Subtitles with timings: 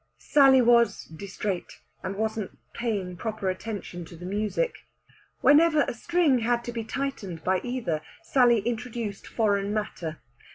[0.17, 4.73] Sally was distraite, and wasn't paying proper attention to the music.
[5.41, 10.19] Whenever a string had to be tightened by either, Sally introduced foreign matter.